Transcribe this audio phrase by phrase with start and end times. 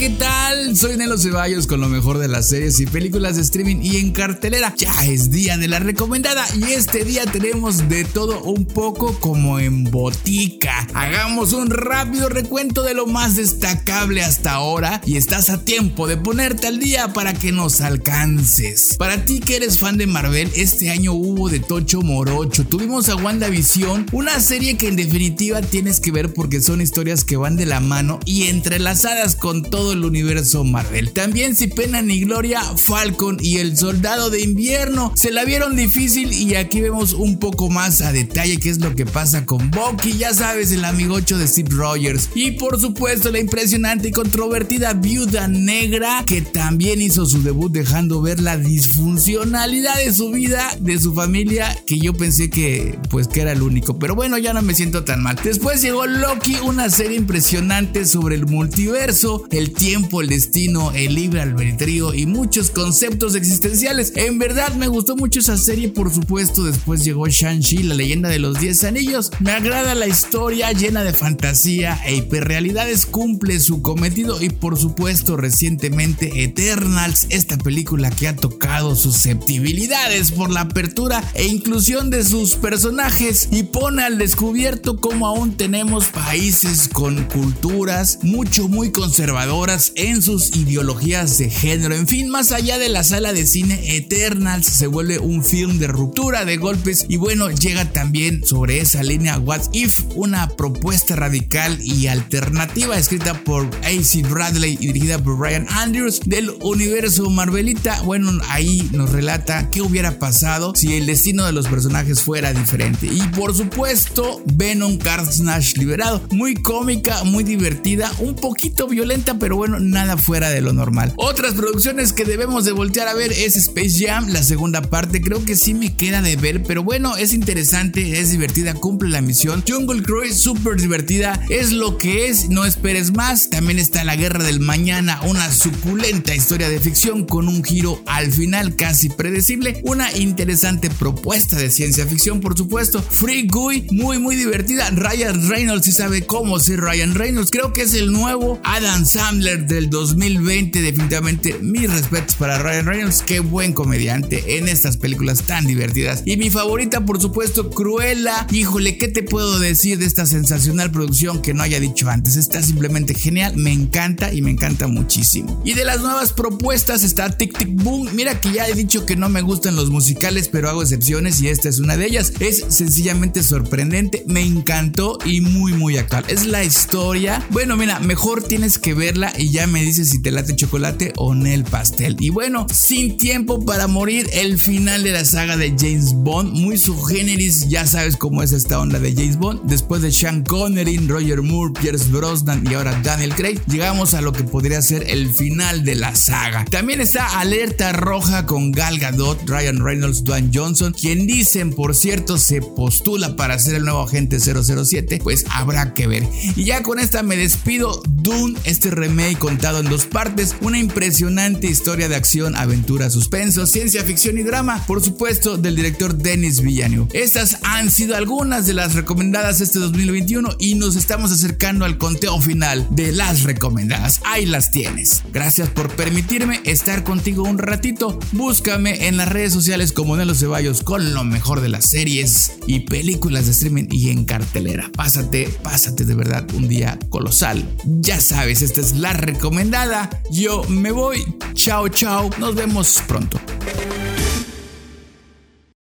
[0.00, 0.74] ¿qué tal?
[0.78, 4.12] Soy Nelo Ceballos con lo mejor de las series y películas de streaming y en
[4.12, 4.74] cartelera.
[4.74, 9.58] Ya es día de la recomendada y este día tenemos de todo un poco como
[9.58, 10.88] en botica.
[10.94, 16.16] Hagamos un rápido recuento de lo más destacable hasta ahora y estás a tiempo de
[16.16, 18.96] ponerte al día para que nos alcances.
[18.96, 22.64] Para ti que eres fan de Marvel, este año hubo de Tocho Morocho.
[22.64, 27.36] Tuvimos a WandaVision, una serie que en definitiva tienes que ver porque son historias que
[27.36, 29.62] van de la mano y entrelazadas con con
[29.92, 31.12] el universo Marvel.
[31.12, 36.32] También si pena ni gloria, Falcon y el Soldado de Invierno se la vieron difícil
[36.32, 40.16] y aquí vemos un poco más a detalle qué es lo que pasa con Bucky,
[40.18, 42.30] ya sabes, el amigocho de Steve Rogers.
[42.34, 48.20] Y por supuesto la impresionante y controvertida Viuda Negra que también hizo su debut dejando
[48.22, 53.42] ver la disfuncionalidad de su vida, de su familia, que yo pensé que pues que
[53.42, 53.98] era el único.
[53.98, 55.38] Pero bueno, ya no me siento tan mal.
[55.42, 61.40] Después llegó Loki, una serie impresionante sobre el multiverso el tiempo, el destino, el libre
[61.40, 64.12] albedrío y muchos conceptos existenciales.
[64.14, 66.64] En verdad me gustó mucho esa serie, por supuesto.
[66.64, 69.30] Después llegó Shang-Chi, la leyenda de los 10 anillos.
[69.40, 75.38] Me agrada la historia llena de fantasía e hiperrealidades, cumple su cometido y por supuesto
[75.38, 82.54] recientemente Eternals, esta película que ha tocado susceptibilidades por la apertura e inclusión de sus
[82.54, 90.20] personajes y pone al descubierto cómo aún tenemos países con culturas mucho muy conservadoras en
[90.20, 91.94] sus ideologías de género.
[91.94, 95.86] En fin, más allá de la sala de cine, Eternals se vuelve un film de
[95.86, 101.78] ruptura, de golpes y bueno, llega también sobre esa línea What If, una propuesta radical
[101.82, 104.22] y alternativa escrita por A.C.
[104.22, 108.02] Bradley y dirigida por Ryan Andrews del universo Marvelita.
[108.02, 113.06] Bueno, ahí nos relata qué hubiera pasado si el destino de los personajes fuera diferente.
[113.06, 116.22] Y por supuesto, Venom Carnage liberado.
[116.30, 121.12] Muy cómica, muy divertida, un poquito violenta pero bueno, nada fuera de lo normal.
[121.16, 125.44] Otras producciones que debemos de voltear a ver es Space Jam, la segunda parte, creo
[125.44, 129.62] que sí me queda de ver, pero bueno, es interesante, es divertida, cumple la misión.
[129.68, 133.50] Jungle Cruise, súper divertida, es lo que es, no esperes más.
[133.50, 138.32] También está La Guerra del Mañana, una suculenta historia de ficción con un giro al
[138.32, 143.02] final casi predecible, una interesante propuesta de ciencia ficción, por supuesto.
[143.02, 144.88] Free Guy, muy muy divertida.
[144.88, 149.49] Ryan Reynolds, si sabe cómo ser Ryan Reynolds, creo que es el nuevo Adam Sandler
[149.56, 150.82] del 2020.
[150.82, 153.22] Definitivamente mis respetos para Ryan Reynolds.
[153.22, 156.22] Qué buen comediante en estas películas tan divertidas.
[156.24, 158.46] Y mi favorita, por supuesto, Cruella.
[158.52, 162.36] Híjole, ¿qué te puedo decir de esta sensacional producción que no haya dicho antes?
[162.36, 163.56] Está simplemente genial.
[163.56, 165.60] Me encanta y me encanta muchísimo.
[165.64, 168.08] Y de las nuevas propuestas está Tic Tic Boom.
[168.14, 171.48] Mira que ya he dicho que no me gustan los musicales, pero hago excepciones y
[171.48, 172.32] esta es una de ellas.
[172.40, 174.24] Es sencillamente sorprendente.
[174.26, 176.24] Me encantó y muy, muy actual.
[176.28, 177.46] Es la historia.
[177.50, 181.32] Bueno, mira, mejor tienes que verla y ya me dices si te late chocolate o
[181.32, 182.16] el pastel.
[182.20, 186.76] Y bueno, sin tiempo para morir, el final de la saga de James Bond, muy
[186.76, 189.62] subgéneris, ya sabes cómo es esta onda de James Bond.
[189.64, 194.32] Después de Sean Connery, Roger Moore, Pierce Brosnan y ahora Daniel Craig, llegamos a lo
[194.32, 196.64] que podría ser el final de la saga.
[196.66, 202.36] También está Alerta Roja con Gal Gadot, Ryan Reynolds, Dwayne Johnson, quien dicen, por cierto,
[202.36, 206.28] se postula para ser el nuevo agente 007, pues habrá que ver.
[206.56, 208.02] Y ya con esta me despido.
[208.06, 214.04] Dune, este remake contado en dos partes, una impresionante historia de acción, aventura, suspenso, ciencia
[214.04, 217.08] ficción y drama, por supuesto, del director Denis Villeneuve.
[217.12, 222.40] Estas han sido algunas de las recomendadas este 2021 y nos estamos acercando al conteo
[222.40, 224.20] final de las recomendadas.
[224.24, 225.22] Ahí las tienes.
[225.32, 228.18] Gracias por permitirme estar contigo un ratito.
[228.32, 232.80] Búscame en las redes sociales como Nelo Ceballos con lo mejor de las series y
[232.80, 234.90] películas de streaming y en cartelera.
[234.94, 237.64] Pásate, pásate de verdad un día colosal.
[237.84, 240.08] Ya sabes, esta es recomendada.
[240.30, 241.24] Yo me voy.
[241.54, 242.30] Chao, chao.
[242.38, 243.38] Nos vemos pronto.